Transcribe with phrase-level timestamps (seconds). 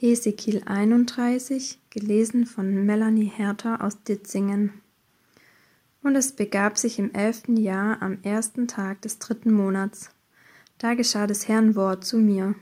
[0.00, 4.74] Hesekiel 31, gelesen von Melanie Hertha aus Ditzingen.
[6.04, 10.10] Und es begab sich im elften Jahr am ersten Tag des dritten Monats.
[10.78, 12.54] Da geschah des Herrn Wort zu mir.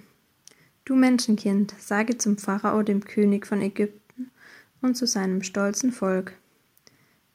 [0.87, 4.31] Du Menschenkind, sage zum Pharao, dem König von Ägypten,
[4.81, 6.33] und zu seinem stolzen Volk.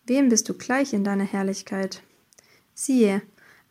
[0.07, 2.01] Wem bist du gleich in deiner Herrlichkeit?
[2.73, 3.21] Siehe,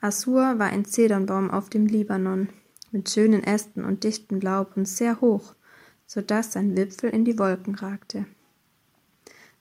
[0.00, 2.50] Assur war ein Zedernbaum auf dem Libanon,
[2.92, 5.56] mit schönen Ästen und dichtem Laub und sehr hoch
[6.12, 8.26] so dass sein Wipfel in die Wolken ragte.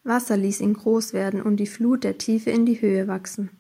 [0.04, 3.52] Wasser ließ ihn groß werden und die Flut der Tiefe in die Höhe wachsen.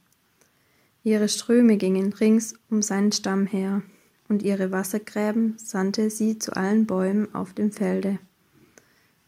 [1.03, 3.83] Ihre Ströme gingen rings um seinen Stamm her,
[4.27, 8.17] und ihre Wassergräben sandte sie zu allen Bäumen auf dem Felde.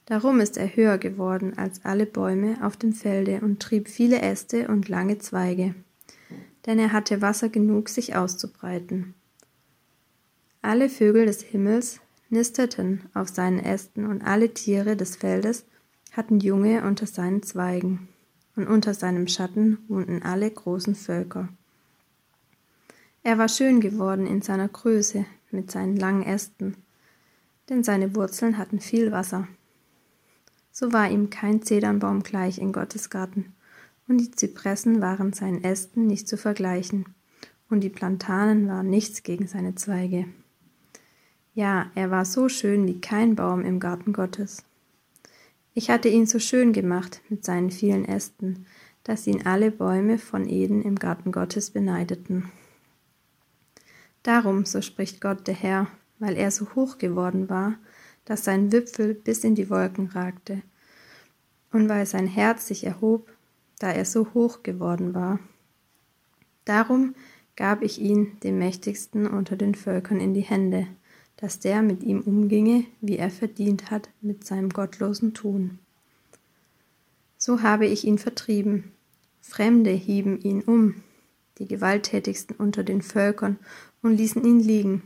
[0.05, 4.70] Darum ist er höher geworden als alle Bäume auf dem Felde und trieb viele Äste
[4.70, 5.76] und lange Zweige,
[6.66, 9.14] denn er hatte Wasser genug, sich auszubreiten.
[10.64, 15.66] Alle Vögel des Himmels nisteten auf seinen Ästen, und alle Tiere des Feldes
[16.12, 18.07] hatten Junge unter seinen Zweigen,
[18.55, 21.49] und unter seinem Schatten wohnten alle großen Völker.
[23.23, 26.76] Er war schön geworden in seiner Größe mit seinen langen Ästen,
[27.70, 29.48] denn seine Wurzeln hatten viel Wasser.
[30.71, 33.54] So war ihm kein Zedernbaum gleich in Gottes Garten,
[34.07, 37.05] und die Zypressen waren seinen Ästen nicht zu vergleichen,
[37.70, 40.26] und die Plantanen waren nichts gegen seine Zweige.
[41.54, 44.63] Ja, er war so schön wie kein Baum im Garten Gottes.
[45.74, 48.66] Ich hatte ihn so schön gemacht mit seinen vielen Ästen,
[49.04, 52.49] dass ihn alle Bäume von Eden im Garten Gottes beneideten.
[54.24, 55.88] Darum, so spricht Gott der Herr,
[56.20, 57.76] weil er so hoch geworden war,
[58.24, 60.62] dass sein Wipfel bis in die Wolken ragte,
[61.74, 63.29] und weil sein Herz sich erhob,
[63.79, 65.40] da er so hoch geworden war.
[66.63, 67.13] Darum
[67.57, 70.88] gab ich ihn dem Mächtigsten unter den Völkern in die Hände,
[71.42, 75.80] dass der mit ihm umginge, wie er verdient hat mit seinem gottlosen Tun.
[77.38, 78.92] So habe ich ihn vertrieben.
[79.42, 81.02] Fremde hieben ihn um,
[81.57, 83.57] die gewalttätigsten unter den Völkern,
[84.03, 85.03] und ließen ihn liegen.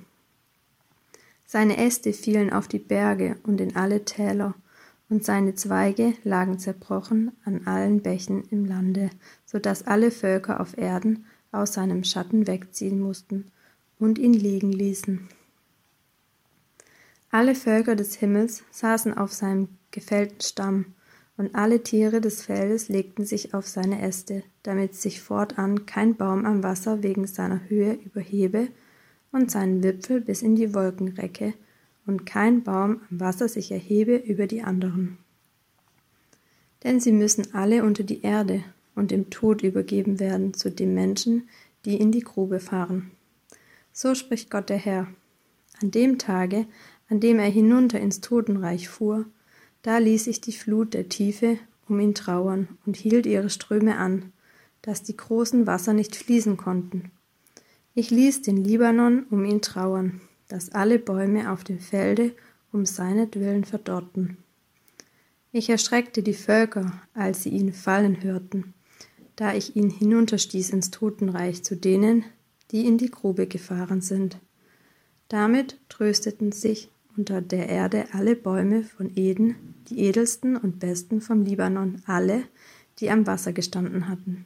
[1.46, 4.56] Seine Äste fielen auf die Berge und in alle Täler,
[5.10, 9.10] und seine Zweige lagen zerbrochen an allen Bächen im Lande,
[9.46, 13.52] so dass alle Völker auf Erden aus seinem Schatten wegziehen mussten
[14.00, 15.30] und ihn liegen ließen.
[17.36, 20.86] Alle Völker des Himmels saßen auf seinem gefällten Stamm,
[21.36, 26.46] und alle Tiere des Feldes legten sich auf seine Äste, damit sich fortan kein Baum
[26.46, 28.70] am Wasser wegen seiner Höhe überhebe
[29.34, 31.54] und seinen Wipfel bis in die Wolken recke,
[32.06, 35.18] und kein Baum am Wasser sich erhebe über die anderen.
[36.86, 38.64] Denn sie müssen alle unter die Erde
[38.96, 41.50] und dem Tod übergeben werden zu den Menschen,
[41.84, 43.12] die in die Grube fahren.
[43.92, 45.08] So spricht Gott der Herr.
[45.82, 46.68] An dem Tage,
[47.10, 49.26] an dem er hinunter ins Totenreich fuhr,
[49.82, 54.32] da ließ ich die Flut der Tiefe um ihn trauern und hielt ihre Ströme an,
[54.82, 57.12] dass die großen Wasser nicht fließen konnten.
[57.94, 62.34] Ich ließ den Libanon um ihn trauern, dass alle Bäume auf dem Felde
[62.72, 64.38] um seinetwillen verdorrten.
[65.52, 68.74] Ich erschreckte die Völker, als sie ihn fallen hörten,
[69.36, 72.26] da ich ihn hinunterstieß ins Totenreich zu denen,
[72.72, 74.38] die in die Grube gefahren sind.
[75.30, 79.56] Damit trösteten sich unter der Erde alle Bäume von Eden,
[79.90, 82.44] die edelsten und besten vom Libanon, alle,
[83.00, 84.46] die am Wasser gestanden hatten.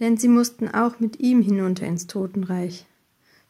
[0.00, 2.86] Denn sie mussten auch mit ihm hinunter ins Totenreich,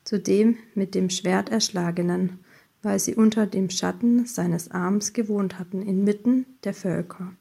[0.04, 2.38] zu dem mit dem Schwert erschlagenen,
[2.82, 7.32] weil sie unter dem Schatten seines Arms gewohnt hatten inmitten der Völker.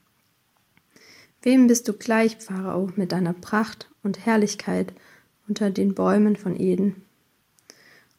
[1.42, 4.94] Wem bist du gleich, Pharao, mit deiner Pracht und Herrlichkeit
[5.48, 7.04] unter den Bäumen von Eden?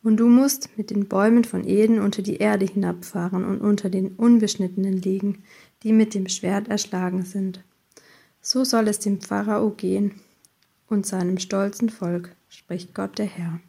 [0.02, 4.14] Und du musst mit den Bäumen von Eden unter die Erde hinabfahren und unter den
[4.14, 5.42] Unbeschnittenen liegen,
[5.82, 7.64] die mit dem Schwert erschlagen sind.
[8.40, 10.20] So soll es dem Pharao gehen
[10.88, 13.60] und seinem stolzen Volk, spricht Gott der Herr.